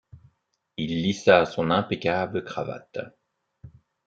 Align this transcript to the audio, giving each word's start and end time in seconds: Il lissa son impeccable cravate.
Il 0.77 1.03
lissa 1.03 1.45
son 1.45 1.69
impeccable 1.69 2.43
cravate. 2.43 2.97